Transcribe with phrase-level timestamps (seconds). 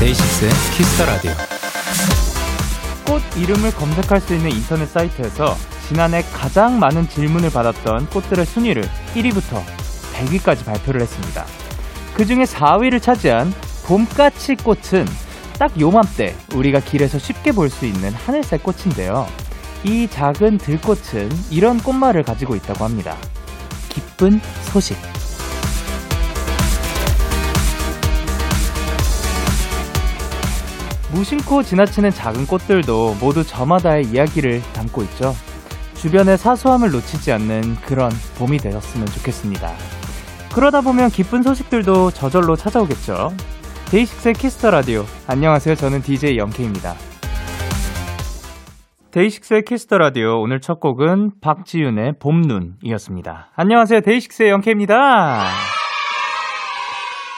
[0.00, 1.32] 데이식스의 Kiss the Radio.
[3.04, 8.82] 꽃 이름을 검색할 수 있는 인터넷 사이트에서 지난해 가장 많은 질문을 받았던 꽃들의 순위를
[9.14, 9.62] 1위부터
[10.14, 11.44] 100위까지 발표를 했습니다.
[12.14, 13.52] 그 중에 4위를 차지한
[13.86, 15.06] 봄까치 꽃은
[15.58, 19.26] 딱 요맘때 우리가 길에서 쉽게 볼 수 있는 하늘색 꽃인데요.
[19.84, 23.16] 이 작은 들꽃은 이런 꽃말을 가지고 있다고 합니다.
[23.90, 24.96] 기쁜 소식.
[31.12, 35.36] 무심코 지나치는 작은 꽃들도 모두 저마다의 이야기를 담고 있죠.
[36.04, 39.72] 주변의 사소함을 놓치지 않는 그런 봄이 되었으면 좋겠습니다.
[40.54, 43.32] 그러다 보면 기쁜 소식들도 저절로 찾아오겠죠.
[43.90, 45.06] 데이식스의 키스 더 라디오.
[45.26, 45.74] 안녕하세요.
[45.76, 46.92] 저는 DJ 영케이입니다.
[49.12, 50.42] 데이식스의 키스 더 라디오.
[50.42, 53.52] 오늘 첫 곡은 박지윤의 봄눈이었습니다.
[53.56, 54.02] 안녕하세요.
[54.02, 55.46] 데이식스의 영케이입니다.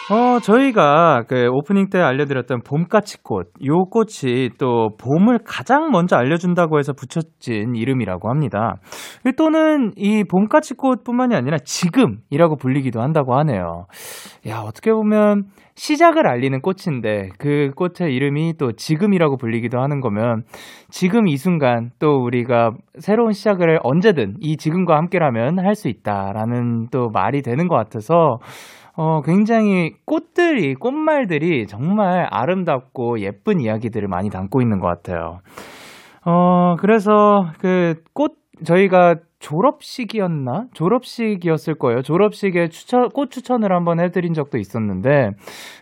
[0.09, 6.93] 어, 저희가 그 오프닝 때 알려드렸던 봄까치꽃, 요 꽃이 또 봄을 가장 먼저 알려준다고 해서
[6.93, 8.75] 붙여진 이름이라고 합니다.
[9.37, 13.87] 또는 이 봄까치꽃 뿐만이 아니라 지금이라고 불리기도 한다고 하네요.
[14.47, 20.45] 야, 어떻게 보면 시작을 알리는 꽃인데 그 꽃의 이름이 또 지금이라고 불리기도 하는 거면
[20.89, 27.11] 지금 이 순간 또 우리가 새로운 시작을 언제든 이 지금과 함께라면 할 수 있다라는 또
[27.11, 28.39] 말이 되는 것 같아서
[28.97, 35.41] 어, 굉장히 꽃들이, 꽃말들이 정말 아름답고 예쁜 이야기들을 많이 담고 있는 것 같아요.
[36.25, 38.33] 어, 그래서 그 꽃,
[38.65, 40.65] 저희가 졸업식이었나?
[40.73, 42.01] 졸업식이었을 거예요.
[42.01, 45.31] 졸업식에 추천, 꽃 추천을 한번 해드린 적도 있었는데,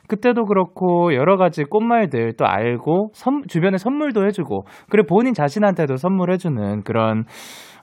[0.09, 6.83] 그때도 그렇고, 여러 가지 꽃말들 또 알고, 선, 주변에 선물도 해주고, 그리고 본인 자신한테도 선물해주는
[6.83, 7.25] 그런,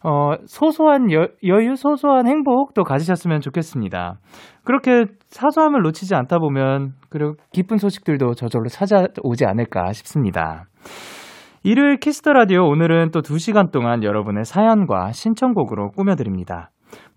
[0.04, 4.18] 어, 소소한 여, 여유, 소소한 행복도 가지셨으면 좋겠습니다.
[4.64, 10.66] 그렇게 사소함을 놓치지 않다 보면, 그리고 기쁜 소식들도 저절로 찾아오지 않을까 싶습니다.
[11.64, 16.72] 일요일 키스 더 라디오 오늘은 또 2시간 동안 여러분의 사연과 신청곡으로 꾸며드립니다.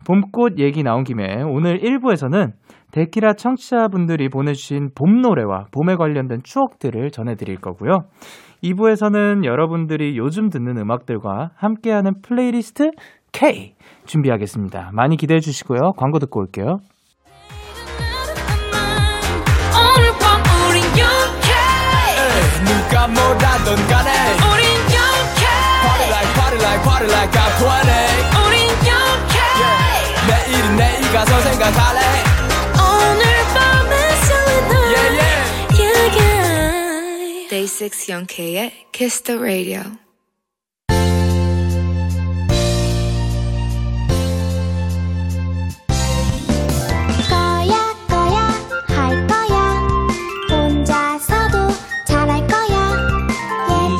[0.07, 2.53] 봄꽃 얘기 나온 김에 오늘 1부에서는
[2.93, 8.05] 데키라 청취자분들이 보내주신 봄 노래와 봄에 관련된 추억들을 전해드릴 거고요.
[8.65, 12.93] 2부에서는 여러분들이 요즘 듣는 음악들과 함께하는 플레이리스트
[13.33, 13.75] K
[14.07, 14.91] 준비하겠습니다.
[14.93, 15.93] 많이 기대해 주시고요.
[15.97, 16.79] 광고 듣고 올게요.
[22.65, 24.11] 누가 뭐라던 간에
[24.51, 24.65] 우린
[24.95, 25.45] 영케
[25.83, 28.57] Party like party like party like I'm 20 우린
[28.89, 30.25] 영케 yeah.
[30.29, 32.24] 내일은 내일 가서 생각할래
[37.83, 39.81] 6 영케의 Kiss the Radio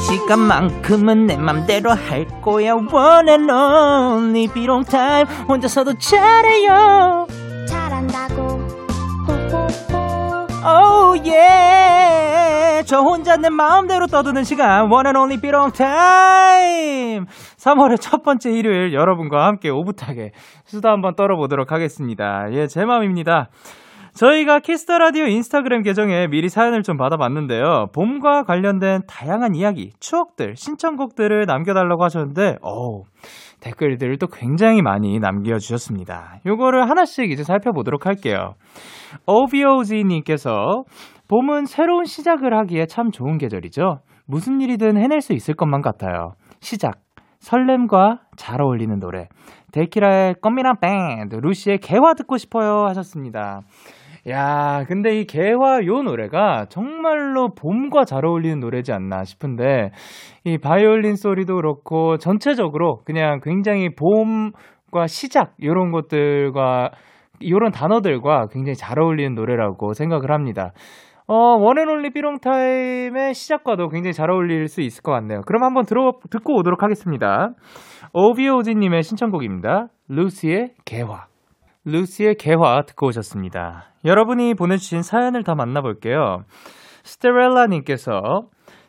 [0.07, 7.27] 시간만큼은 내 맘대로 할 거야 One and only be alone time 혼자서도 잘해요
[7.69, 8.85] 잘한다고
[10.65, 17.25] Oh yeah 저 혼자 내 마음대로 떠드는 시간 One and only be alone time
[17.57, 20.33] 3월의 첫 번째 일요일 여러분과 함께 오붓하게
[20.65, 23.49] 수다 한번 떨어보도록 하겠습니다 예 제 마음입니다
[24.15, 27.87] 저희가 키스 더 라디오 인스타그램 계정에 미리 사연을 좀 받아봤는데요.
[27.93, 33.03] 봄과 관련된 다양한 이야기, 추억들, 신청곡들을 남겨달라고 하셨는데, 어
[33.59, 36.43] 댓글들을 또 굉장히 많이 남겨주셨습니다.
[36.47, 38.55] 요거를 하나씩 이제 살펴보도록 할게요.
[39.27, 40.85] OBOG님께서
[41.29, 44.01] 봄은 새로운 시작을 하기에 참 좋은 계절이죠.
[44.27, 46.35] 무슨 일이든 해낼 수 있을 것만 같아요.
[46.61, 47.01] 시작.
[47.39, 49.29] 설렘과 잘 어울리는 노래.
[49.73, 53.61] 데키라의 껌미랑 밴드, 루시의 개화 듣고 싶어요 하셨습니다.
[54.29, 59.91] 야, 근데 이 개화 요 노래가 정말로 봄과 잘 어울리는 노래지 않나 싶은데,
[60.45, 66.91] 이 바이올린 소리도 그렇고, 전체적으로 그냥 굉장히 봄과 시작, 요런 것들과,
[67.47, 70.73] 요런 단어들과 굉장히 잘 어울리는 노래라고 생각을 합니다.
[71.27, 75.41] 어, 원앤올리 삐롱타임의 시작과도 굉장히 잘 어울릴 수 있을 것 같네요.
[75.47, 77.51] 그럼 한번 들어, 듣고 오도록 하겠습니다.
[78.13, 79.89] 오비오지님의 신청곡입니다.
[80.09, 81.27] 루시의 개화.
[81.87, 83.85] 루시의 개화 듣고 오셨습니다.
[84.05, 86.45] 여러분이 보내주신 사연을 다 만나볼게요.
[87.05, 88.21] 스테렐라님께서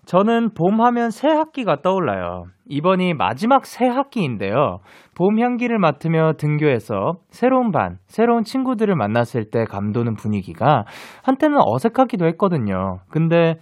[0.05, 2.43] 저는 봄 하면 새 학기가 떠올라요.
[2.67, 4.79] 이번이 마지막 새 학기인데요.
[5.15, 10.83] 봄 향기를 맡으며 등교해서 새로운 반, 새로운 친구들을 만났을 때 감도는 분위기가
[11.23, 12.99] 한때는 어색하기도 했거든요.
[13.09, 13.55] 근데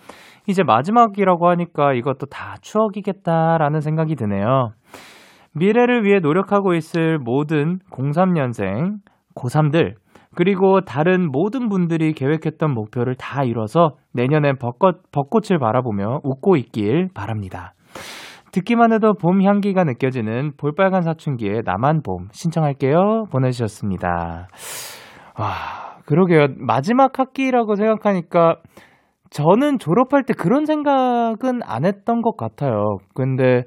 [0.48, 4.72] 이제 마지막이라고 하니까 이것도 다 추억이겠다라는 생각이 드네요.
[5.54, 8.96] 미래를 위해 노력하고 있을 모든 03년생,
[9.36, 9.94] 고3들,
[10.36, 17.74] 그리고 다른 모든 분들이 계획했던 목표를 다 이뤄서 내년엔 벚꽃, 벚꽃을 바라보며 웃고 있길 바랍니다.
[18.54, 23.26] 듣기만 해도 봄 향기가 느껴지는 볼빨간 사춘기의 나만 봄 신청할게요.
[23.32, 24.48] 보내주셨습니다.
[25.40, 25.48] 와,
[26.06, 26.48] 그러게요.
[26.60, 28.58] 마지막 학기라고 생각하니까
[29.32, 32.98] 저는 졸업할 때 그런 생각은 안 했던 것 같아요.
[33.16, 33.64] 근데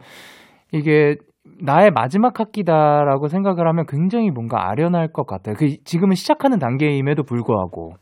[0.72, 1.16] 이게
[1.60, 5.56] 나의 마지막 학기다라고 생각을 하면 굉장히 뭔가 아련할 것 같아요.
[5.58, 7.94] 그 지금은 시작하는 단계임에도 불구하고.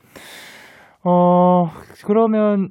[1.04, 1.70] 어,
[2.04, 2.68] 그러면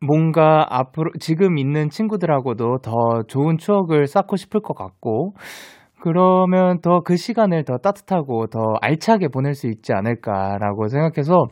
[0.00, 2.92] 뭔가 앞으로 지금 있는 친구들하고도 더
[3.28, 5.34] 좋은 추억을 쌓고 싶을 것 같고
[6.00, 11.46] 그러면 더 그 시간을 더 따뜻하고 더 알차게 보낼 수 있지 않을까라고 생각해서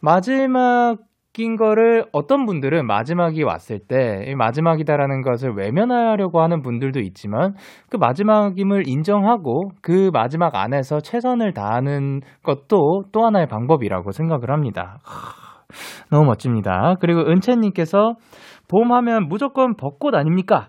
[0.00, 7.54] 마지막인 거를 어떤 분들은 마지막이 왔을 때 마지막이다라는 것을 외면하려고 하는 분들도 있지만
[7.90, 14.98] 그 마지막임을 인정하고 그 마지막 안에서 최선을 다하는 것도 또 하나의 방법이라고 생각을 합니다.
[16.10, 16.96] 너무 멋집니다.
[17.00, 18.14] 그리고 은채님께서
[18.68, 20.68] 봄 하면 무조건 벚꽃 아닙니까?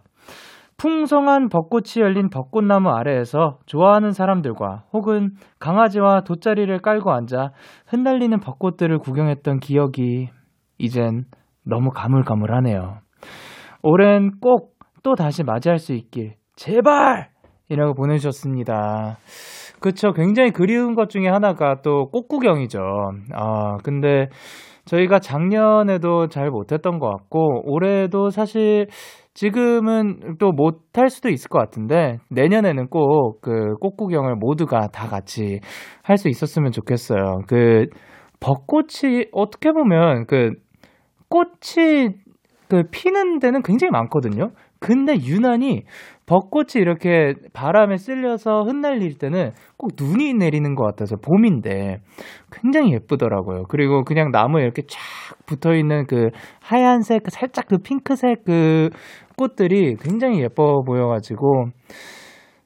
[0.77, 7.51] 풍성한 벚꽃이 열린 벚꽃나무 아래에서 좋아하는 사람들과 혹은 강아지와 돗자리를 깔고 앉아
[7.87, 10.29] 흩날리는 벚꽃들을 구경했던 기억이
[10.79, 11.25] 이젠
[11.63, 12.97] 너무 가물가물하네요.
[13.83, 14.71] 올해는 꼭
[15.03, 17.29] 또 다시 맞이할 수 있길 제발!
[17.69, 19.17] 이라고 보내주셨습니다.
[19.79, 20.11] 그쵸.
[20.11, 22.79] 굉장히 그리운 것 중에 하나가 또 꽃구경이죠.
[23.33, 24.27] 아, 근데
[24.85, 28.87] 저희가 작년에도 잘 못했던 것 같고 올해도 사실
[29.33, 35.59] 지금은 또 못할 수도 있을 것 같은데 내년에는 꼭 그 꽃구경을 모두가 다 같이
[36.03, 37.41] 할 수 있었으면 좋겠어요.
[37.47, 37.85] 그
[38.39, 40.51] 벚꽃이 어떻게 보면 그
[41.29, 42.09] 꽃이
[42.69, 44.51] 그 피는 데는 굉장히 많거든요.
[44.81, 45.83] 근데 유난히
[46.25, 51.97] 벚꽃이 이렇게 바람에 쓸려서 흩날릴 때는 꼭 눈이 내리는 것 같아서 봄인데
[52.51, 53.65] 굉장히 예쁘더라고요.
[53.69, 54.97] 그리고 그냥 나무에 이렇게 쫙
[55.45, 56.29] 붙어 있는 그
[56.61, 58.89] 하얀색, 살짝 그 핑크색 그
[59.37, 61.65] 꽃들이 굉장히 예뻐 보여가지고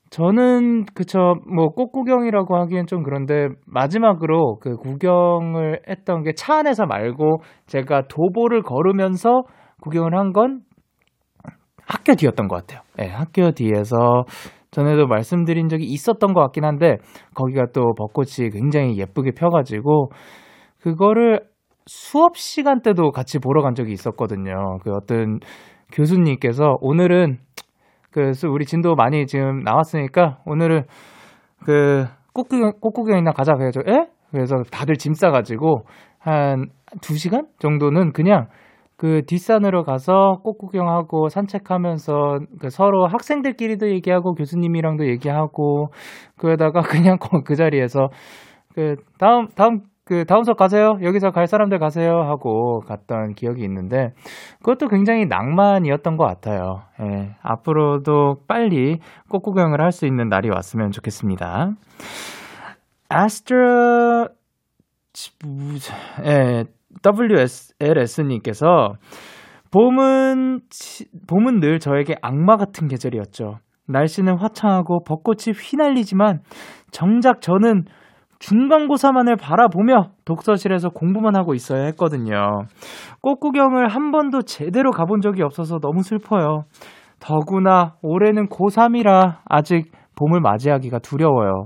[0.10, 6.86] 저는 그쵸 뭐 꽃 구경이라고 하기엔 좀 그런데 마지막으로 그 구경을 했던 게 차 안에서
[6.86, 9.44] 말고 제가 도보를 걸으면서
[9.82, 10.62] 구경을 한 건
[11.88, 12.82] 학교 뒤였던 것 같아요.
[12.98, 14.26] 네, 학교 뒤에서
[14.72, 16.98] 전에도 말씀드린 적이 있었던 것 같긴 한데
[17.34, 20.10] 거기가 또 벚꽃이 굉장히 예쁘게 펴가지고
[20.82, 21.42] 그거를
[21.86, 24.80] 수업 시간 때도 같이 보러 간 적이 있었거든요.
[24.84, 25.40] 그 어떤
[25.94, 27.38] 교수님께서 오늘은
[28.12, 30.84] 그 우리 진도 많이 지금 나왔으니까 오늘은
[31.66, 34.08] 그 꽃구경 꽃구경이나 가자 그래서 에?
[34.32, 35.86] 그래서 다들 짐 싸가지고
[36.20, 38.48] 한두 시간 정도는 그냥
[38.98, 45.90] 그 뒷산으로 가서 꽃 구경하고 산책하면서 그 서로 학생들끼리도 얘기하고 교수님이랑도 얘기하고
[46.38, 46.82] 그러다가
[47.16, 48.10] 그냥 그 자리에서
[48.74, 50.98] 그 다음 다음 그 다음 수업 가세요.
[51.02, 54.14] 여기서 갈 사람들 가세요 하고 갔던 기억이 있는데
[54.60, 56.84] 그것도 굉장히 낭만이었던 것 같아요.
[57.02, 59.00] 예, 앞으로도 빨리
[59.30, 61.72] 꽃 구경을 할 수 있는 날이 왔으면 좋겠습니다.
[63.10, 64.28] 아스트라
[66.26, 66.66] 예,
[67.04, 68.94] WSLS님께서
[69.72, 70.60] 봄은,
[71.28, 73.58] 봄은 늘 저에게 악마 같은 계절이었죠.
[73.88, 76.40] 날씨는 화창하고 벚꽃이 휘날리지만
[76.92, 77.84] 정작 저는
[78.40, 82.64] 중간고사만을 바라보며 독서실에서 공부만 하고 있어야 했거든요.
[83.22, 86.64] 꽃 구경을 한 번도 제대로 가본 적이 없어서 너무 슬퍼요.
[87.20, 91.66] 더구나 올해는 고3이라 아직 봄을 맞이하기가 두려워요.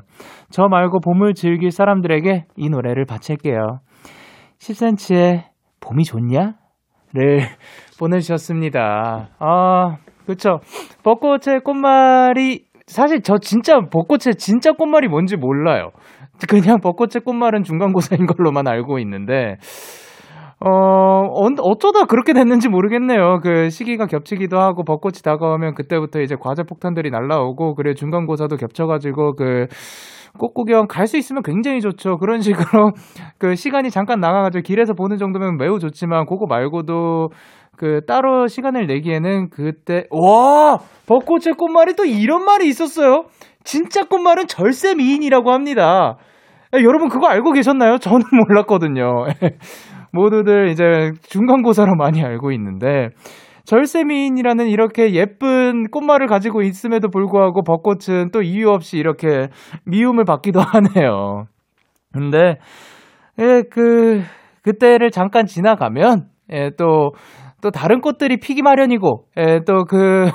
[0.50, 3.80] 저 말고 봄을 즐길 사람들에게 이 노래를 바칠게요.
[4.60, 5.44] 10cm의
[5.80, 6.56] 봄이 좋냐?
[7.12, 7.42] 를
[7.98, 9.30] 보내주셨습니다.
[9.40, 9.98] 아,
[10.28, 10.60] 그쵸.
[11.04, 15.90] 벚꽃의 꽃말이, 사실 저 진짜 벚꽃의 진짜 꽃말이 뭔지 몰라요.
[16.48, 19.56] 그냥 벚꽃의 꽃말은 중간고사인 걸로만 알고 있는데,
[20.60, 20.70] 어,
[21.62, 23.40] 어쩌다 그렇게 됐는지 모르겠네요.
[23.42, 29.66] 그 시기가 겹치기도 하고 벚꽃이 다가오면 그때부터 이제 과제 폭탄들이 날라오고, 그래 중간고사도 겹쳐가지고 그,
[30.38, 32.18] 꽃구경 갈 수 있으면 굉장히 좋죠.
[32.18, 32.92] 그런 식으로
[33.40, 37.30] 그 시간이 잠깐 나가가지고 길에서 보는 정도면 매우 좋지만 그거 말고도
[37.78, 43.26] 그 따로 시간을 내기에는 그때 와 벚꽃의 꽃말이 또 이런 말이 있었어요.
[43.64, 46.18] 진짜 꽃말은 절세 미인이라고 합니다.
[46.76, 47.98] 야, 여러분 그거 알고 계셨나요?
[48.00, 49.26] 저는 몰랐거든요.
[50.12, 53.10] 모두들 이제 중간고사로 많이 알고 있는데,
[53.70, 59.50] 절세미인이라는 이렇게 예쁜 꽃말을 가지고 있음에도 불구하고 벚꽃은 또 이유 없이 이렇게
[59.86, 61.46] 미움을 받기도 하네요.
[62.12, 62.56] 근데,
[63.38, 64.24] 예, 그,
[64.64, 67.12] 그때를 잠깐 지나가면, 예, 또,
[67.62, 70.32] 또 다른 꽃들이 피기 마련이고, 예, 또 그,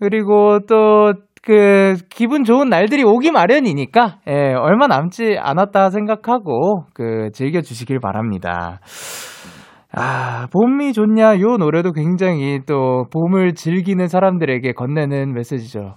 [0.00, 7.60] 그리고 또, 그, 기분 좋은 날들이 오기 마련이니까, 예, 얼마 남지 않았다 생각하고, 그, 즐겨
[7.60, 8.80] 주시길 바랍니다.
[9.92, 11.40] 아, 봄이 좋냐?
[11.40, 15.96] 요 노래도 굉장히 또 봄을 즐기는 사람들에게 건네는 메시지죠.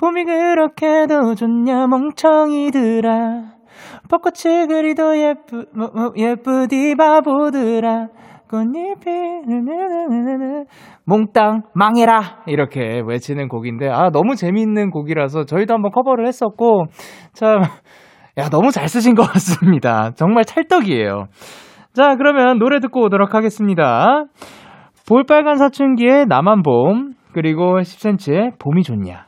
[0.00, 3.44] 봄이 그렇게도 좋냐, 멍청이들아.
[4.08, 8.08] 벚꽃이 그리도 예쁘, 뭐, 뭐, 예쁘디 바보들아.
[8.50, 9.06] 꽃잎이,
[11.04, 12.42] 몽땅 망해라!
[12.46, 16.84] 이렇게 외치는 곡인데, 아, 너무 재밌는 곡이라서 저희도 한번 커버를 했었고,
[17.32, 17.62] 참,
[18.36, 20.10] 야, 너무 잘 쓰신 것 같습니다.
[20.16, 21.28] 정말 찰떡이에요.
[21.94, 24.24] 자, 그러면 노래 듣고 오도록 하겠습니다.
[25.06, 29.26] 볼빨간 사춘기의 나만 봄, 그리고 10cm의 봄이 좋냐.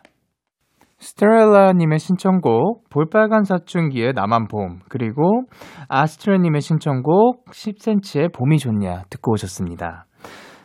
[0.98, 5.42] 스트렐라님의 신청곡, 볼빨간 사춘기의 나만 봄, 그리고
[5.88, 10.06] 아스트레님의 신청곡, 10cm의 봄이 좋냐 듣고 오셨습니다.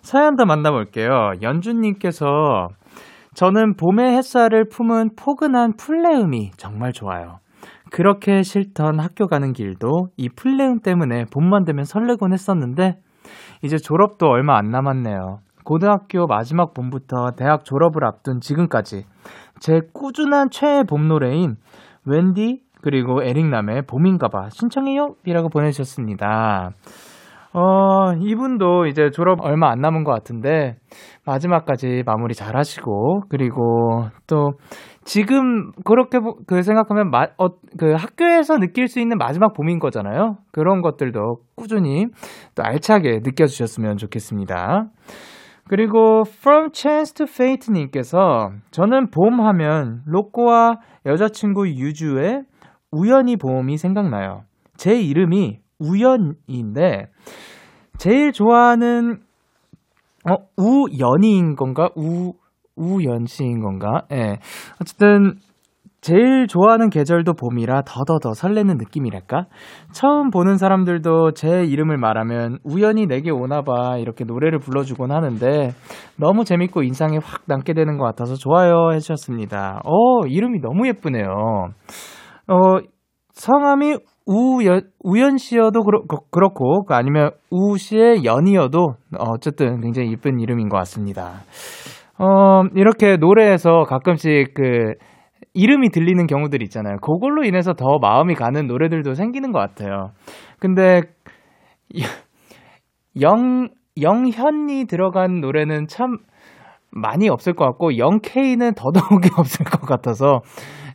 [0.02, 1.34] 사연 더 만나볼게요.
[1.42, 2.70] 연주님께서
[3.34, 7.40] 저는 봄의 햇살을 품은 포근한 풀레음이 정말 좋아요.
[7.92, 13.00] 그렇게 싫던 학교 가는 길도 이 풀레음 때문에 봄만 되면 설레곤 했었는데
[13.64, 15.40] 이제 졸업도 얼마 안 남았네요.
[15.66, 19.06] 고등학교 마지막 봄부터 대학 졸업을 앞둔 지금까지
[19.60, 21.58] 제 꾸준한 최애 봄 노래인
[22.06, 26.72] 웬디 그리고 에릭남의 봄인가봐 신청해요 이라고 보내주셨습니다.
[27.52, 30.78] 어, 이분도 이제 졸업 얼마 안 남은 것 같은데
[31.26, 34.54] 마지막까지 마무리 잘 하시고 그리고 또
[35.10, 37.48] 지금 그렇게 그 생각하면 마, 어,
[37.80, 40.38] 그 학교에서 느낄 수 있는 마지막 봄인 거잖아요.
[40.52, 42.06] 그런 것들도 꾸준히
[42.54, 44.86] 또 알차게 느껴주셨으면 좋겠습니다.
[45.68, 52.44] 그리고 From Chance to Fate 님께서 저는 봄 하면 로꼬와 여자친구 유주의
[52.92, 54.44] 우연히 봄이 생각나요.
[54.78, 57.08] 제 이름이 우연인데
[57.98, 59.22] 제일 좋아하는
[60.30, 61.90] 어 우연이인 건가?
[61.96, 62.34] 우
[62.80, 64.04] 우연 씨인 건가?
[64.12, 64.16] 예.
[64.16, 64.38] 네.
[64.82, 65.36] 어쨌든
[66.02, 69.48] 제일 좋아하는 계절도 봄이라 더더더 설레는 느낌이랄까?
[69.92, 75.72] 처음 보는 사람들도 제 이름을 말하면 우연히 내게 오나봐 이렇게 노래를 불러주곤 하는데
[76.18, 79.82] 너무 재밌고 인상에 확 남게 되는 것 같아서 좋아요 해주셨습니다.
[79.84, 81.26] 어, 이름이 너무 예쁘네요.
[82.48, 82.80] 어,
[83.34, 90.78] 성함이 우연, 우연 씨여도 그렇, 그렇고, 아니면 우 씨의 연이어도 어쨌든 굉장히 예쁜 이름인 것
[90.78, 91.42] 같습니다.
[92.20, 94.94] 어, 이렇게 노래에서 가끔씩 그,
[95.54, 96.98] 이름이 들리는 경우들 있잖아요.
[97.02, 100.12] 그걸로 인해서 더 마음이 가는 노래들도 생기는 것 같아요.
[100.60, 101.02] 근데,
[103.22, 106.18] 영, 영현이 들어간 노래는 참
[106.92, 110.42] 많이 없을 것 같고, 영케이는 더더욱이 없을 것 같아서,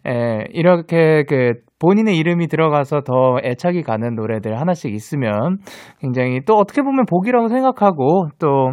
[0.07, 5.59] 에, 이렇게 그, 본인의 이름이 들어가서 더 애착이 가는 노래들 하나씩 있으면
[6.00, 8.73] 굉장히 또 어떻게 보면 복이라고 생각하고 또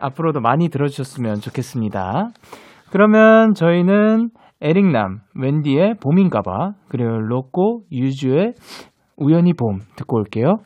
[0.00, 2.28] 앞으로도 많이 들어주셨으면 좋겠습니다.
[2.90, 4.30] 그러면 저희는
[4.60, 8.54] 에릭남, 웬디의 봄인가봐, 그리고 로꼬, 유주의
[9.16, 10.58] 우연히 봄 듣고 올게요.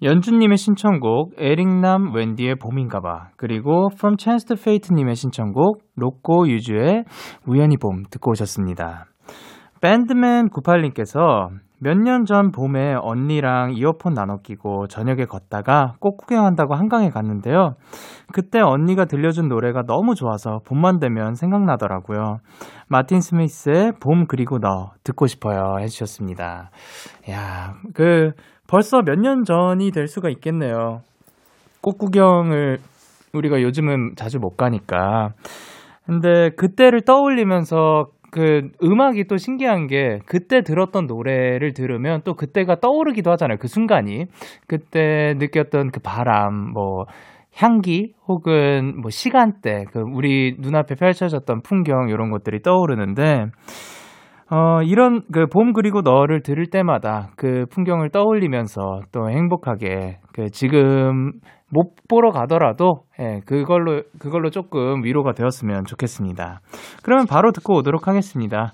[0.00, 7.04] 연주님의 신청곡 에릭남 웬디의 봄인가봐 그리고 From Chance to Fate님의 신청곡 로꼬 유주의
[7.46, 9.06] 우연히 봄 듣고 오셨습니다.
[9.80, 11.48] 밴드맨 98님께서
[11.80, 17.74] 몇 년 전 봄에 언니랑 이어폰 나눠 끼고 저녁에 걷다가 꽃 구경한다고 한강에 갔는데요.
[18.32, 22.38] 그때 언니가 들려준 노래가 너무 좋아서 봄만 되면 생각나더라고요.
[22.88, 26.70] 마틴 스미스의 봄 그리고 너 듣고 싶어요 해주셨습니다.
[27.30, 28.32] 야, 그
[28.66, 31.00] 벌써 몇 년 전이 될 수가 있겠네요.
[31.80, 32.78] 꽃 구경을
[33.32, 35.30] 우리가 요즘은 자주 못 가니까.
[36.06, 43.30] 근데 그때를 떠올리면서 그 음악이 또 신기한 게 그때 들었던 노래를 들으면 또 그때가 떠오르기도
[43.32, 43.58] 하잖아요.
[43.58, 44.26] 그 순간이.
[44.66, 47.04] 그때 느꼈던 그 바람, 뭐,
[47.56, 53.46] 향기 혹은 뭐 시간대, 그 우리 눈앞에 펼쳐졌던 풍경 이런 것들이 떠오르는데
[54.50, 61.32] 어, 이런 그 봄 그리고 너를 들을 때마다 그 풍경을 떠올리면서 또 행복하게 그 지금
[61.70, 66.60] 못 보러 가더라도 예, 그걸로 그걸로 조금 위로가 되었으면 좋겠습니다.
[67.02, 68.72] 그러면 바로 듣고 오도록 하겠습니다.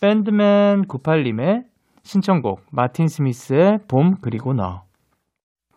[0.00, 1.64] 밴드맨 98님의
[2.02, 4.82] 신청곡 마틴 스미스의 봄 그리고 너.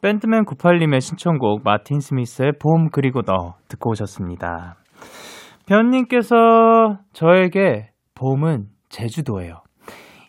[0.01, 4.75] 밴드맨 98님의 신청곡 마틴 스미스의 봄 그리고 너 듣고 오셨습니다.
[5.67, 9.61] 변님께서 저에게 봄은 제주도예요.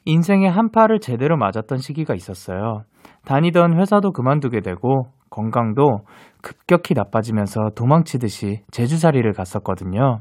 [0.05, 2.83] 인생의 한파를 제대로 맞았던 시기가 있었어요.
[3.25, 6.01] 다니던 회사도 그만두게 되고 건강도
[6.43, 10.21] 급격히 나빠지면서 도망치듯이 제주살이를 갔었거든요.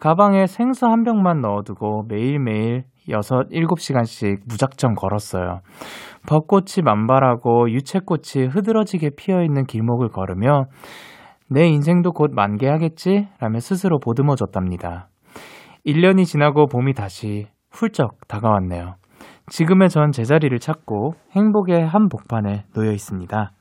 [0.00, 5.60] 가방에 생수 한 병만 넣어두고 매일매일 6, 7시간씩 무작정 걸었어요.
[6.28, 10.64] 벚꽃이 만발하고 유채꽃이 흐드러지게 피어있는 길목을 걸으며
[11.48, 13.28] 내 인생도 곧 만개하겠지?
[13.38, 15.08] 라며 스스로 보듬어줬답니다.
[15.86, 18.94] 1년이 지나고 봄이 다시 훌쩍 다가왔네요.
[19.48, 23.52] 지금의 전 제자리를 찾고 행복의 한 복판에 놓여 있습니다.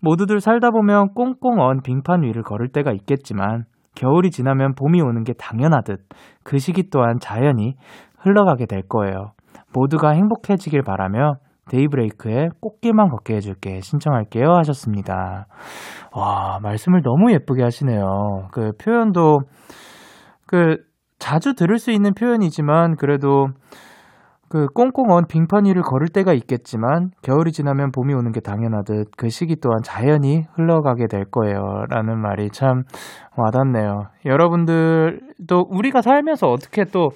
[0.00, 5.32] 모두들 살다 보면 꽁꽁 언 빙판 위를 걸을 때가 있겠지만 겨울이 지나면 봄이 오는 게
[5.32, 6.00] 당연하듯
[6.44, 7.74] 그 시기 또한 자연히
[8.18, 9.32] 흘러가게 될 거예요.
[9.72, 11.36] 모두가 행복해지길 바라며
[11.70, 15.46] 데이브레이크의 꽃길만 걷게 해줄게 신청할게요 하셨습니다.
[16.14, 18.48] 와, 말씀을 너무 예쁘게 하시네요.
[18.52, 19.40] 그 표현도
[20.46, 20.76] 그
[21.18, 23.48] 자주 들을 수 있는 표현이지만 그래도
[24.48, 29.28] 그 꽁꽁 언 빙판 위를 걸을 때가 있겠지만 겨울이 지나면 봄이 오는 게 당연하듯 그
[29.28, 31.84] 시기 또한 자연히 흘러가게 될 거예요.
[31.88, 32.82] 라는 말이 참
[33.36, 34.08] 와닿네요.
[34.24, 37.10] 여러분들도 우리가 살면서 어떻게 또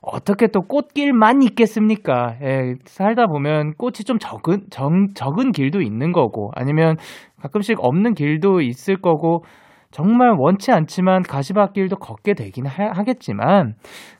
[0.00, 2.36] 어떻게 또 꽃길만 있겠습니까?
[2.42, 6.96] 예, 살다 보면 꽃이 좀 적은, 적, 적은 길도 있는 거고, 아니면
[7.42, 9.42] 가끔씩 없는 길도 있을 거고,
[9.90, 13.74] 정말 원치 않지만 가시밭길도 걷게 되긴 하, 겠지만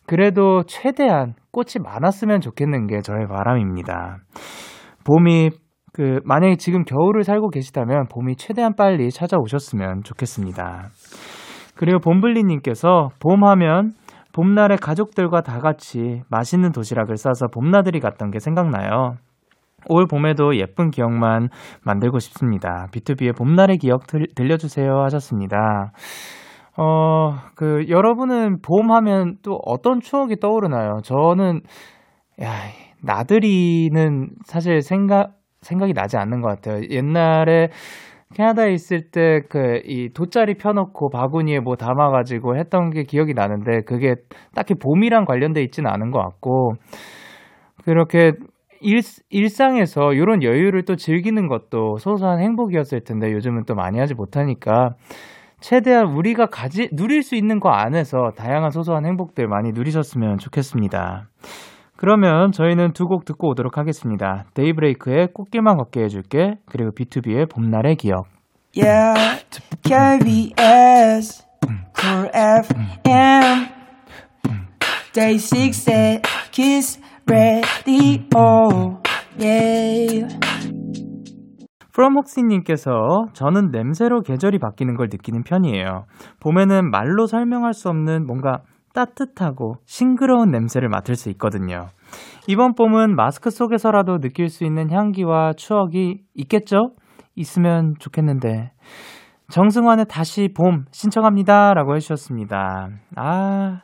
[0.06, 4.18] 그래도 최대한 꽃이 많았으면 좋겠는 게 저의 바람입니다.
[5.04, 5.50] 봄이
[5.92, 10.88] 그 만약에 지금 겨울을 살고 계시다면 봄이 최대한 빨리 찾아오셨으면 좋겠습니다.
[11.76, 13.94] 그리고 봄블리님께서 봄하면
[14.32, 19.16] 봄날에 가족들과 다 같이 맛있는 도시락을 싸서 봄나들이 갔던 게 생각나요.
[19.86, 21.48] 올 봄에도 예쁜 기억만
[21.84, 22.86] 만들고 싶습니다.
[22.92, 25.92] B2B의 봄날의 기억 들, 들려주세요 하셨습니다.
[26.76, 30.98] 어, 그, 여러분은 봄 하면 또 어떤 추억이 떠오르나요?
[31.02, 31.60] 저는,
[32.42, 32.52] 야,
[33.02, 36.82] 나들이는 사실 생각, 생각이 나지 않는 것 같아요.
[36.90, 37.68] 옛날에
[38.34, 44.16] 캐나다에 있을 때 그 이 돗자리 펴놓고 바구니에 뭐 담아가지고 했던 게 기억이 나는데 그게
[44.54, 46.74] 딱히 봄이랑 관련돼 있지는 않은 것 같고
[47.84, 48.32] 그렇게
[48.80, 54.90] 일, 일상에서 이런 여유를 또 즐기는 것도 소소한 행복이었을 텐데 요즘은 또 많이 하지 못하니까
[55.60, 61.28] 최대한 우리가 가지 누릴 수 있는 거 안에서 다양한 소소한 행복들 많이 누리셨으면 좋겠습니다.
[61.96, 64.44] 그러면 저희는 두 곡 듣고 오도록 하겠습니다.
[64.54, 68.26] 데이브레이크의 꽃길만 걷게 해줄게 그리고 B2B의 봄날의 기억.
[68.76, 69.42] Yeah,
[69.82, 71.44] KBS,
[71.98, 73.66] Cool FM,
[75.12, 76.22] Day 6의
[76.52, 77.00] Kiss
[77.30, 79.00] Radio.
[79.38, 80.38] Yeah.
[81.92, 86.06] 프롬혹시님께서 저는 냄새로 계절이 바뀌는 걸 느끼는 편이에요.
[86.40, 88.62] 봄에는 말로 설명할 수 없는 뭔가
[88.94, 91.88] 따뜻하고 싱그러운 냄새를 맡을 수 있거든요.
[92.46, 96.92] 이번 봄은 마스크 속에서라도 느낄 수 있는 향기와 추억이 있겠죠?
[97.34, 98.72] 있으면 좋겠는데.
[99.50, 101.74] 정승환의 다시 봄 신청합니다.
[101.74, 102.88] 라고 해주셨습니다.
[103.16, 103.80] 아,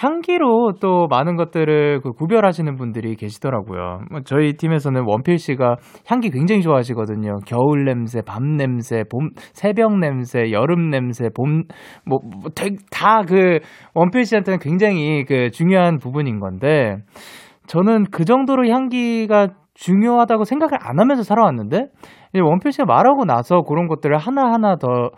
[0.00, 4.00] 향기로 또 많은 것들을 그 구별하시는 분들이 계시더라고요.
[4.10, 7.40] 뭐 저희 팀에서는 원필 씨가 향기 굉장히 좋아하시거든요.
[7.46, 11.64] 겨울 냄새, 밤 냄새, 봄, 새벽 냄새, 여름 냄새, 봄,
[12.06, 12.50] 뭐, 뭐
[12.90, 13.58] 다 그
[13.94, 16.96] 원필 씨한테는 굉장히 그 중요한 부분인 건데,
[17.66, 21.88] 저는 그 정도로 향기가 중요하다고 생각을 안 하면서 살아왔는데,
[22.34, 25.10] 원필 씨가 말하고 나서 그런 것들을 하나하나 더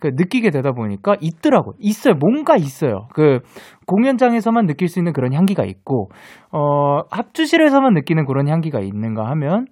[0.00, 1.74] 그 느끼게 되다 보니까 있더라고요.
[1.78, 2.14] 있어요.
[2.14, 3.08] 뭔가 있어요.
[3.14, 3.40] 그
[3.86, 6.08] 공연장에서만 느낄 수 있는 그런 향기가 있고
[6.50, 9.66] 어 합주실에서만 느끼는 그런 향기가 있는가 하면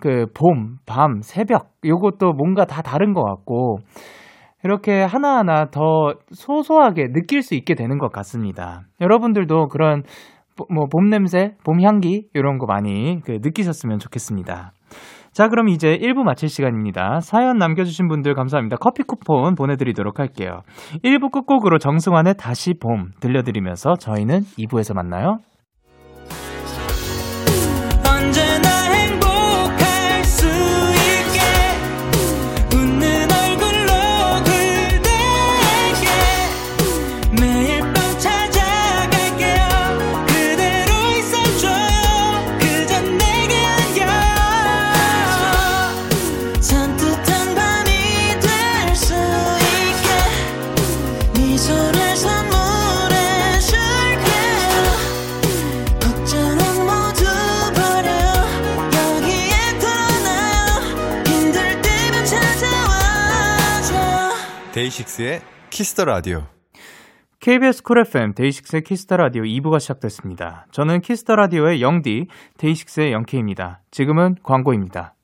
[0.00, 3.78] 그 봄, 밤, 새벽 요것도 뭔가 다 다른 것 같고
[4.64, 8.82] 이렇게 하나하나 더 소소하게 느낄 수 있게 되는 것 같습니다.
[9.00, 10.02] 여러분들도 그런
[10.68, 14.72] 뭐 봄 냄새, 봄 향기 이런 거 많이 그 느끼셨으면 좋겠습니다.
[15.32, 17.20] 자, 그럼 이제 1부 마칠 시간입니다.
[17.20, 18.76] 사연 남겨주신 분들 감사합니다.
[18.76, 20.60] 커피 쿠폰 보내드리도록 할게요.
[21.02, 25.38] 1부 끝곡으로 정승환의 다시 봄 들려드리면서 저희는 2부에서 만나요.
[64.72, 66.46] 데이식스의 키스 더 라디오.
[67.40, 70.66] KBS 쿨 FM 데이식스의 키스 더 라디오 2부가 시작됐습니다.
[70.70, 73.82] 저는 키스 더 라디오의 영디, 데이식스의 영케이입니다.
[73.90, 75.14] 지금은 광고입니다.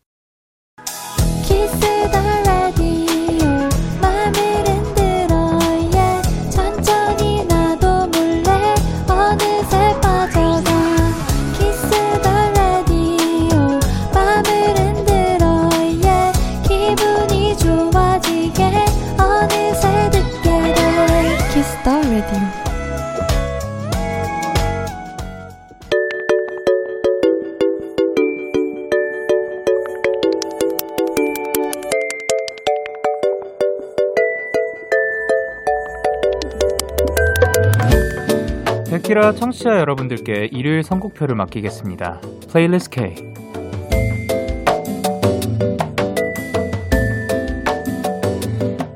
[39.09, 42.21] 키라 청취자 여러분들께 일요일 선곡표를 맡기겠습니다.
[42.53, 43.15] Playlist K.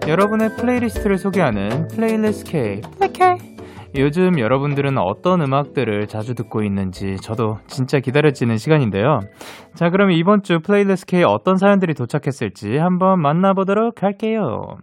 [0.07, 2.81] 여러분의 playlist를 소개하는 playlist K.
[2.99, 3.37] Play K.
[3.97, 9.21] 요즘 여러분들은 어떤 음악들을 자주 듣고 있는지 저도 진짜 기다려지는 시간인데요.
[9.75, 14.77] 자, 그럼 이번 주 playlist K 어떤 사연들이 도착했을지 한번 만나보도록 할게요.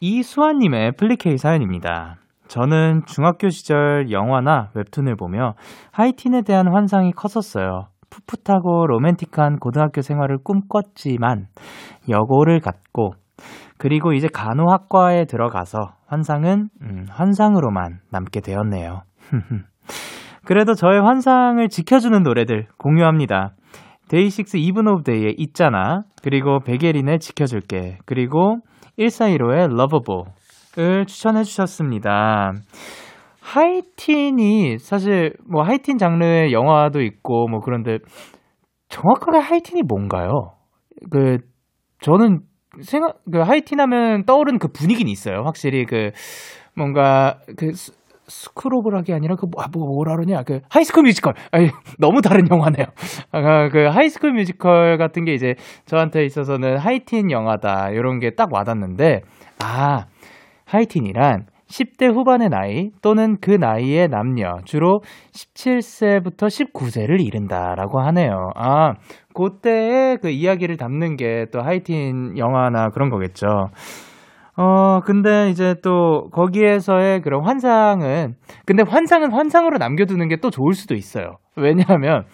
[0.00, 2.16] 이수아님의 플리케이 사연입니다.
[2.48, 5.54] 저는 중학교 시절 영화나 웹툰을 보며
[5.92, 7.88] 하이틴에 대한 환상이 컸었어요.
[8.10, 11.46] 풋풋하고 로맨틱한 고등학교 생활을 꿈꿨지만
[12.08, 13.14] 여고를 갔고
[13.76, 19.02] 그리고 이제 간호학과에 들어가서 환상은 음, 환상으로만 남게 되었네요.
[20.46, 23.54] 그래도 저의 환상을 지켜주는 노래들 공유합니다.
[24.08, 26.02] 데이식스 이븐 오브 데이의 있잖아.
[26.22, 27.98] 그리고 백예린의 지켜줄게.
[28.04, 28.58] 그리고
[28.98, 30.24] 1415의 Lover
[30.78, 32.52] Boy를 추천해 주셨습니다.
[33.40, 37.98] 하이틴이 사실 뭐 하이틴 장르의 영화도 있고 뭐 그런데
[38.88, 40.52] 정확하게 하이틴이 뭔가요?
[41.10, 41.38] 그
[42.00, 42.40] 저는
[42.82, 45.42] 생각 그 하이틴 하면 떠오르는 그 분위기는 있어요.
[45.44, 46.10] 확실히 그
[46.76, 47.92] 뭔가 그 스,
[48.26, 51.68] School of Rock이 아니라 그 뭐, 뭐 뭐라 그러냐 그 High School Musical 아니
[52.00, 52.86] 너무 다른 영화네요.
[53.32, 55.54] 아, 그 High School Musical 같은 게 이제
[55.86, 59.20] 저한테 있어서는 하이틴 영화다 이런 게 딱 와닿는데
[59.62, 60.06] 아
[60.66, 65.00] 하이틴이란 10대 후반의 나이 또는 그 나이의 남녀, 주로
[65.32, 68.50] 17세부터 19세를 이른다라고 하네요.
[68.54, 68.92] 아,
[69.34, 73.46] 그때의 그 이야기를 담는 게 또 하이틴 영화나 그런 거겠죠.
[74.56, 78.34] 어, 근데 이제 또 거기에서의 그런 환상은,
[78.66, 81.38] 근데 환상은 환상으로 남겨두는 게 또 좋을 수도 있어요.
[81.56, 82.24] 왜냐하면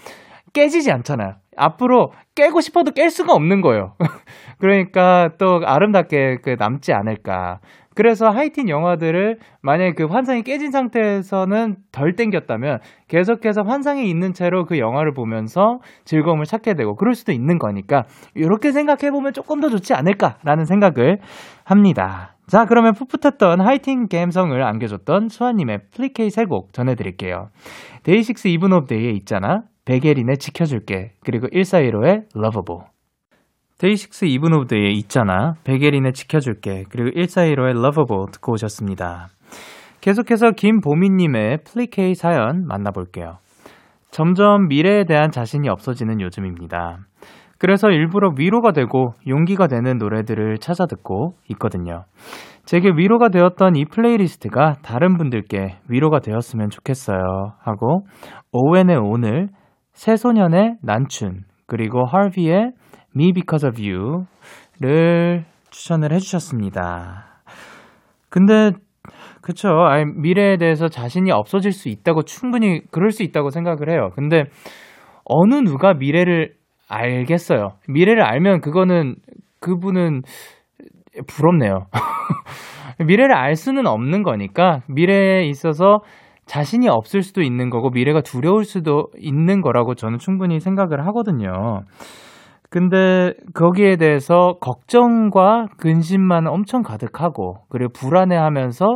[0.52, 1.34] 깨지지 않잖아요.
[1.56, 3.94] 앞으로 깨고 싶어도 깰 수가 없는 거예요.
[4.58, 7.60] 그러니까 또 아름답게 그 남지 않을까.
[7.94, 14.78] 그래서 하이틴 영화들을 만약에 그 환상이 깨진 상태에서는 덜 땡겼다면 계속해서 환상이 있는 채로 그
[14.78, 19.92] 영화를 보면서 즐거움을 찾게 되고 그럴 수도 있는 거니까 이렇게 생각해 보면 조금 더 좋지
[19.94, 21.18] 않을까라는 생각을
[21.64, 22.36] 합니다.
[22.46, 27.50] 자, 그러면 풋풋했던 하이틴 감성을 안겨줬던 수아님의 플리케이 세곡 전해드릴게요.
[28.02, 29.62] 데이식스 이븐 오브 데이의 있잖아.
[29.84, 31.12] 백예린의 지켜줄게.
[31.24, 32.82] 그리고 1415의 Lover Boy.
[33.80, 35.54] 데이식스 이븐 오브 데이의 있잖아.
[35.64, 36.84] 백예린의 지켜줄게.
[36.90, 39.28] 그리고 1415의 Lover Boy 듣고 오셨습니다.
[40.02, 43.38] 계속해서 김보미님의 플리케이 사연 만나볼게요.
[44.10, 46.98] 점점 미래에 대한 자신이 없어지는 요즘입니다.
[47.56, 52.04] 그래서 일부러 위로가 되고 용기가 되는 노래들을 찾아 듣고 있거든요.
[52.66, 57.54] 제게 위로가 되었던 이 playlist가 다른 분들께 위로가 되었으면 좋겠어요.
[57.62, 58.04] 하고
[58.52, 59.48] 오웬의 오늘,
[59.94, 62.72] 새소년의 난춘, 그리고 하비의
[63.16, 67.26] Me Because of You를 추천을 해주셨습니다.
[68.28, 68.72] 근데
[69.40, 69.68] 그쵸.
[69.68, 74.10] 아니, 미래에 대해서 자신이 없어질 수 있다고 충분히 그럴 수 있다고 생각을 해요.
[74.14, 74.44] 근데
[75.24, 76.54] 어느 누가 미래를
[76.88, 77.72] 알겠어요.
[77.88, 79.14] 미래를 알면 그거는
[79.60, 80.22] 그분은
[81.26, 81.86] 부럽네요.
[83.06, 86.00] 미래를 알 수는 없는 거니까 미래에 있어서
[86.46, 91.82] 자신이 없을 수도 있는 거고 미래가 두려울 수도 있는 거라고 저는 충분히 생각을 하거든요.
[92.70, 98.86] 근데 거기에 대해서 걱정과 근심만 엄청 가득하고 그리고 불안해하면서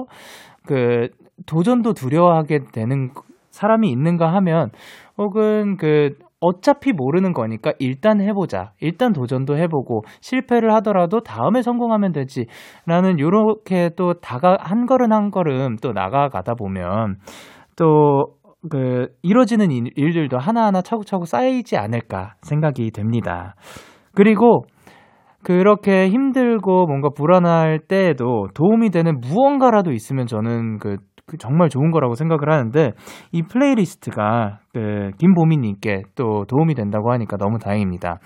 [0.67, 1.09] 그
[1.47, 3.11] 도전도 두려워하게 되는
[3.51, 4.71] 사람이 있는가 하면
[5.19, 6.11] 혹은 그
[6.41, 8.73] 어차피 모르는 거니까 일단 해보자.
[8.81, 12.47] 일단 도전도 해보고 실패를 하더라도 다음에 성공하면 되지.
[12.87, 17.17] 라는 요렇게 또 다가 한 걸음 한 걸음 또 나아가다 보면
[17.77, 18.27] 또
[18.71, 23.55] 그 이뤄지는 일들도 하나하나 차곡차곡 쌓이지 않을까 생각이 됩니다.
[24.15, 24.65] 그리고
[25.43, 30.97] 그렇게 힘들고 뭔가 불안할 때에도 도움이 되는 무언가라도 있으면 저는 그,
[31.27, 32.93] 그 정말 좋은 거라고 생각을 하는데
[33.33, 38.19] 이 playlist가 그 김보미님께 또 도움이 된다고 하니까 너무 다행입니다.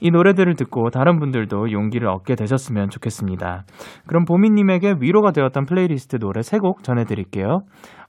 [0.00, 3.64] 이 노래들을 듣고 다른 분들도 용기를 얻게 되셨으면 좋겠습니다.
[4.06, 7.60] 그럼 보미님에게 위로가 되었던 플레이리스트 노래 세곡 전해드릴게요.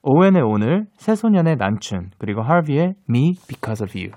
[0.04, 4.12] 오웬의 오늘, 새소년의 난춘, 그리고 하비의 Me Because of You.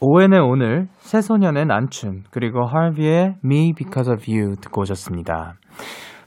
[0.00, 5.54] 오웬의 오늘, 새소년의 난춘, 그리고 하비의 Me Because of You 듣고 오셨습니다.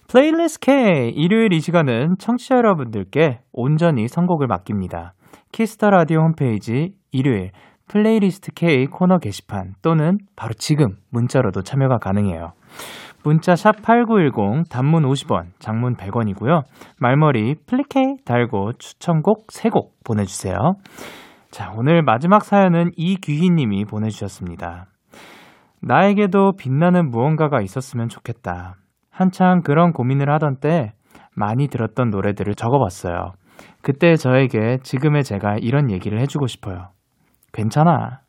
[0.10, 5.14] Playlist K 일요일 이 시간은 청취자 여러분들께 온전히 선곡을 맡깁니다.
[5.54, 7.52] 키스 더 라디오 홈페이지 일요일
[7.92, 12.54] Playlist K 코너 게시판 또는 바로 지금 문자로도 참여가 가능해요.
[13.22, 16.62] 문자 샵 8910 단문 50원, 장문 100원이고요.
[17.00, 20.56] 말머리 플리케이 달고 추천곡 3곡 보내주세요.
[21.52, 24.86] 자, 오늘 마지막 사연은 이규희 님이 보내주셨습니다.
[25.82, 28.76] 나에게도 빛나는 무언가가 있었으면 좋겠다.
[29.10, 30.94] 한창 그런 고민을 하던 때
[31.36, 33.34] 많이 들었던 노래들을 적어봤어요.
[33.82, 36.88] 그때 저에게 지금의 제가 이런 얘기를 해주고 싶어요.
[37.54, 38.22] 괜찮아.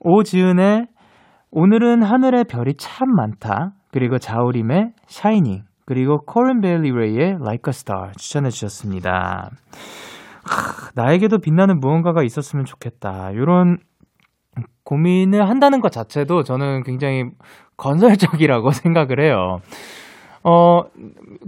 [0.00, 0.86] 오지은의
[1.50, 3.72] 오늘은 하늘에 별이 참 많다.
[3.90, 5.64] 그리고 자우림의 샤이닝.
[5.86, 9.50] 그리고 코른 베일리 레이의 Like a Star 추천해 주셨습니다.
[10.44, 13.30] 하, 나에게도 빛나는 무언가가 있었으면 좋겠다.
[13.32, 13.78] 이런
[14.84, 17.24] 고민을 한다는 것 자체도 저는 굉장히
[17.76, 19.58] 건설적이라고 생각을 해요.
[20.44, 20.82] 어,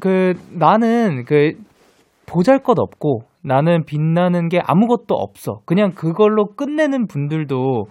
[0.00, 1.52] 그, 나는 그,
[2.26, 5.60] 보잘 것 없고, 나는 빛나는 게 아무것도 없어.
[5.66, 7.86] 그냥 그걸로 끝내는 분들도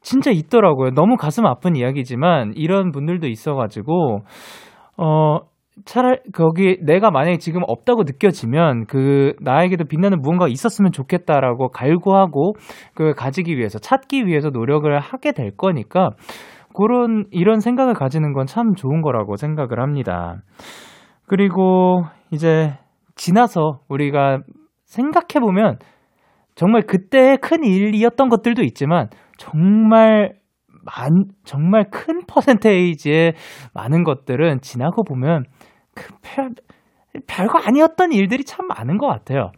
[0.00, 0.90] 진짜 있더라고요.
[0.90, 4.20] 너무 가슴 아픈 이야기지만, 이런 분들도 있어가지고,
[4.96, 5.38] 어,
[5.84, 12.54] 차라리 거기 내가 만약에 지금 없다고 느껴지면 그 나에게도 빛나는 무언가가 있었으면 좋겠다라고 갈구하고
[12.94, 16.10] 그 가지기 위해서 찾기 위해서 노력을 하게 될 거니까
[16.74, 20.36] 그런 이런 생각을 가지는 건 참 좋은 거라고 생각을 합니다.
[21.26, 22.72] 그리고 이제
[23.14, 24.38] 지나서 우리가
[24.88, 25.78] 생각해 보면
[26.54, 30.32] 정말 그때 큰 일이었던 것들도 있지만 정말
[30.84, 31.10] 많
[31.44, 33.34] 정말 큰 퍼센테이지의
[33.74, 35.44] 많은 것들은 지나고 보면
[35.94, 36.50] 그 별,
[37.26, 39.52] 별거 아니었던 일들이 참 많은 것 같아요.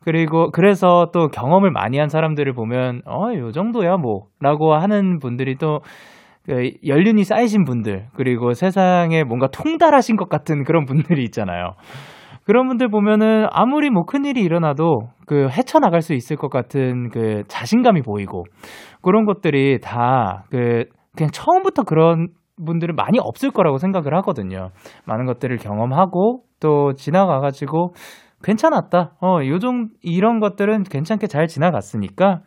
[0.00, 6.70] 그리고 그래서 또 경험을 많이 한 사람들을 보면 어, 요 정도야 뭐라고 하는 분들이 또그
[6.86, 11.74] 연륜이 쌓이신 분들 그리고 세상에 뭔가 통달하신 것 같은 그런 분들이 있잖아요.
[12.46, 18.02] 그런 분들 보면은 아무리 뭐 큰일이 일어나도 그 헤쳐나갈 수 있을 것 같은 그 자신감이
[18.02, 18.44] 보이고
[19.02, 20.84] 그런 것들이 다 그
[21.16, 22.28] 그냥 처음부터 그런
[22.64, 24.70] 분들은 많이 없을 거라고 생각을 하거든요.
[25.06, 27.94] 많은 것들을 경험하고 또 지나가가지고
[28.42, 29.12] 괜찮았다.
[29.20, 32.40] 어, 요정 이런 것들은 괜찮게 잘 지나갔으니까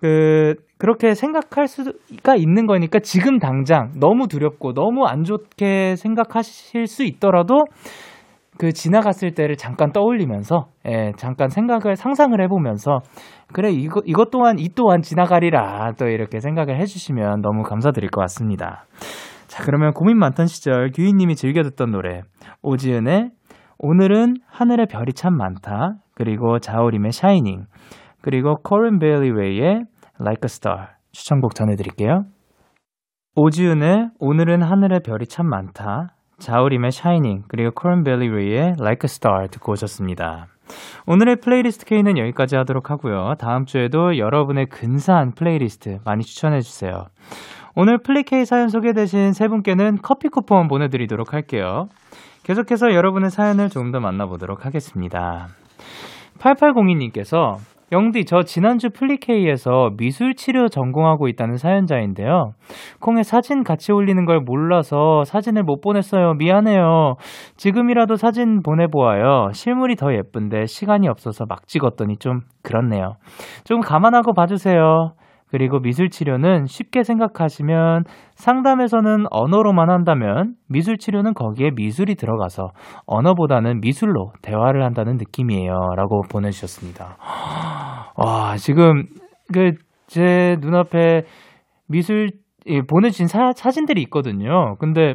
[0.00, 7.02] 그 그렇게 생각할 수가 있는 거니까 지금 당장 너무 두렵고 너무 안 좋게 생각하실 수
[7.04, 7.64] 있더라도
[8.58, 13.00] 그 지나갔을 때를 잠깐 떠올리면서 예, 잠깐 생각을 상상을 해보면서
[13.52, 18.84] 그래 이거 이것 또한 이 또한 지나가리라 또 이렇게 생각을 해주시면 너무 감사드릴 것 같습니다.
[19.46, 22.22] 자 그러면 고민 많던 시절 규희님이 즐겨 듣던 노래
[22.62, 23.30] 오지은의
[23.78, 27.66] 오늘은 하늘의 별이 참 많다 그리고 자우림의 Shining
[28.22, 29.84] 그리고 코린 베일리 레이의
[30.20, 32.24] Like a Star 추천곡 전해드릴게요.
[33.36, 39.48] 오지은의 오늘은 하늘의 별이 참 많다 자우림의 Shining 그리고 코린 베일리 레이의 Like a Star
[39.48, 40.48] 듣고 오셨습니다.
[41.06, 43.34] 오늘의 playlist K는 여기까지 하도록 하고요.
[43.38, 47.06] 다음 주에도 여러분의 근사한 플레이리스트 많이 추천해 주세요.
[47.74, 51.88] 오늘 플리케이 사연 소개되신 세 분께는 커피 쿠폰 보내드리도록 할게요.
[52.42, 55.48] 계속해서 여러분의 사연을 조금 더 만나보도록 하겠습니다.
[56.38, 57.58] 8802님께서
[57.92, 62.52] 영디, 저 지난주 플리케이에서 미술치료 전공하고 있다는 사연자인데요.
[63.00, 66.34] 콩에 사진 같이 올리는 걸 몰라서 사진을 못 보냈어요.
[66.34, 67.14] 미안해요.
[67.56, 69.50] 지금이라도 사진 보내보아요.
[69.52, 73.14] 실물이 더 예쁜데 시간이 없어서 막 찍었더니 좀 그렇네요.
[73.64, 75.12] 좀 감안하고 봐주세요.
[75.50, 78.04] 그리고 미술 치료는 쉽게 생각하시면
[78.34, 82.70] 상담에서는 언어로만 한다면 미술 치료는 거기에 미술이 들어가서
[83.06, 85.72] 언어보다는 미술로 대화를 한다는 느낌이에요.
[85.96, 87.16] 라고 보내 주셨습니다.
[88.16, 89.04] 와, 지금
[89.52, 91.22] 그 제 눈앞에
[91.88, 92.30] 미술
[92.88, 94.76] 보내주신 사, 사진들이 있거든요.
[94.78, 95.14] 근데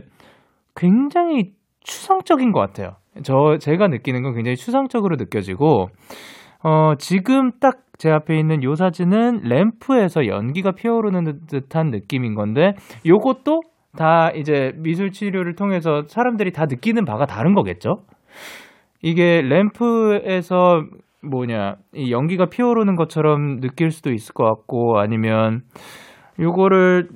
[0.76, 2.96] 굉장히 추상적인 것 같아요.
[3.24, 5.88] 저 제가 느끼는 건 굉장히 추상적으로 느껴지고
[6.64, 12.74] 어, 지금 딱 제 앞에 있는 요 사진은 램프에서 연기가 피어오르는 듯한 느낌인 건데
[13.06, 13.62] 요것도
[13.96, 17.98] 다 이제 미술 치료를 통해서 사람들이 다 느끼는 바가 다른 거겠죠?
[19.04, 20.84] 이게 램프에서
[21.22, 25.62] 뭐냐, 이 연기가 피어오르는 것처럼 느낄 수도 있을 것 같고 아니면
[26.40, 27.08] 요거를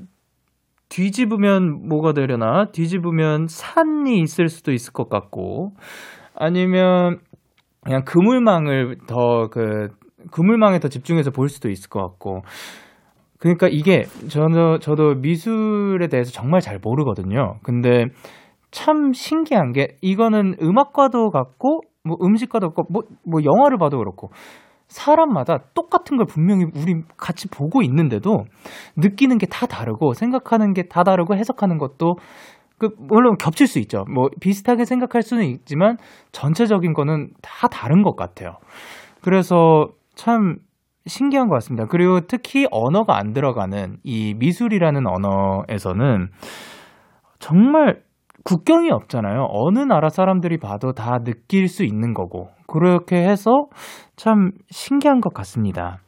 [0.89, 2.65] 뒤집으면 뭐가 되려나?
[2.71, 5.71] 뒤집으면 산이 있을 수도 있을 것 같고
[6.35, 7.17] 아니면
[7.83, 9.87] 그냥 그물망을 더 그
[10.35, 12.41] 그물망에 더 집중해서 볼 수도 있을 것 같고
[13.39, 17.55] 그러니까 이게 저는 저도 미술에 대해서 정말 잘 모르거든요.
[17.63, 18.07] 근데
[18.71, 24.29] 참 신기한 게 이거는 음악과도 같고 뭐 음식과도 같고 뭐, 뭐 영화를 봐도 그렇고
[24.87, 28.43] 사람마다 똑같은 걸 분명히 우리 같이 보고 있는데도
[28.97, 32.15] 느끼는 게 다 다르고 생각하는 게 다 다르고 해석하는 것도
[32.77, 34.03] 그 물론 겹칠 수 있죠.
[34.13, 35.95] 뭐 비슷하게 생각할 수는 있지만
[36.33, 38.57] 전체적인 거는 다 다른 것 같아요.
[39.21, 40.57] 그래서 참
[41.05, 41.85] 신기한 것 같습니다.
[41.87, 46.29] 그리고 특히 언어가 안 들어가는 이 미술이라는 언어에서는
[47.39, 48.01] 정말
[48.43, 49.47] 국경이 없잖아요.
[49.49, 52.49] 어느 나라 사람들이 봐도 다 느낄 수 있는 거고.
[52.67, 53.67] 그렇게 해서
[54.15, 55.99] 참 신기한 것 같습니다.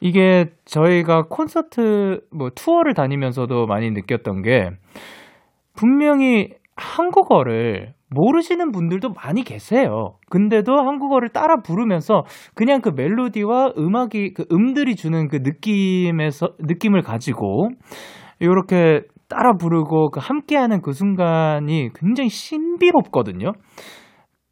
[0.00, 4.70] 이게 저희가 콘서트, 뭐 투어를 다니면서도 많이 느꼈던 게
[5.74, 10.14] 분명히 한국어를 모르시는 분들도 많이 계세요.
[10.30, 17.68] 근데도 한국어를 따라 부르면서 그냥 그 멜로디와 음악이 그 음들이 주는 그 느낌에서 느낌을 가지고
[18.40, 23.52] 이렇게 따라 부르고 그 함께하는 그 순간이 굉장히 신비롭거든요.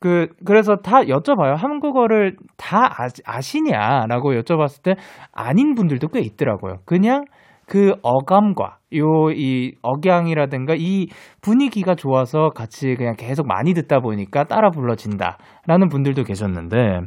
[0.00, 1.56] 그 그래서 다 여쭤봐요.
[1.56, 2.90] 한국어를 다
[3.26, 4.94] 아, 시냐라고 여쭤봤을 때
[5.32, 6.78] 아닌 분들도 꽤 있더라고요.
[6.86, 7.24] 그냥
[7.70, 11.06] 그 어감과 요 이 억양이라든가 이
[11.40, 17.02] 분위기가 좋아서 같이 그냥 계속 많이 듣다 보니까 따라 불러진다라는 분들도 계셨는데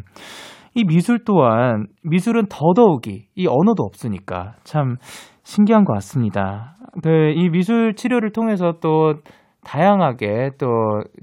[0.76, 4.95] 이 미술 또한 미술은 더더욱이 이 언어도 없으니까 참
[5.43, 6.78] 신기한 것 같습니다.
[7.04, 9.15] 그 이 미술 치료를 통해서 또
[9.65, 10.67] 다양하게 또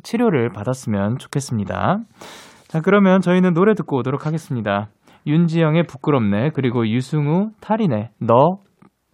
[0.02, 1.98] 치료를 받았으면 좋겠습니다.
[2.68, 4.88] 자, 그러면 저희는 노래 듣고 오도록 하겠습니다.
[5.26, 8.58] 윤지영의 부끄럽네, 그리고 유승우, 탈이네, 너,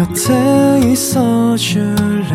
[0.00, 2.34] 곁에 있어 줄래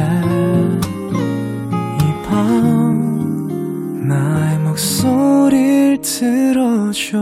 [1.97, 7.17] 이 밤 나의 목소리를 들어줘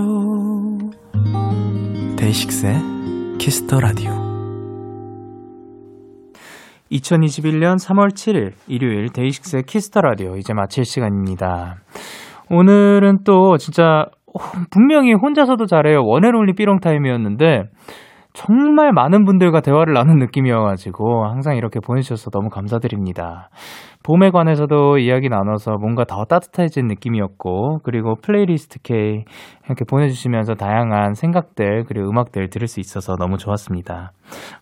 [2.18, 2.76] DAY6의
[3.40, 4.12] Kiss the Radio
[6.92, 11.78] 2021년 3월 7일 일요일 DAY6의 Kiss the Radio 이제 마칠 시간입니다.
[12.50, 14.08] 오늘은 또 진짜
[14.72, 16.02] 분명히 혼자서도 잘해요.
[16.04, 17.64] one and only 삐롱 타임이었는데
[18.34, 23.50] 정말 많은 분들과 대화를 나눈 느낌이어가지고 항상 이렇게 보내주셔서 너무 감사드립니다.
[24.04, 29.24] 봄에 관해서도 이야기 나눠서 뭔가 더 따뜻해진 느낌이었고, 그리고 playlist K
[29.66, 34.12] 이렇게 보내주시면서 다양한 생각들, 그리고 음악들 들을 수 있어서 너무 좋았습니다.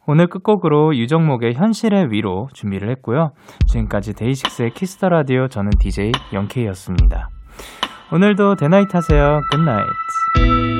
[0.05, 3.31] 오늘 끝곡으로 유정목의 현실의 위로 준비를 했고요.
[3.67, 7.29] 지금까지 DAY6의 Kiss the Radio 저는 DJ Young K였습니다.
[8.11, 9.39] 오늘도 Day night 하세요.
[9.51, 10.70] Good night.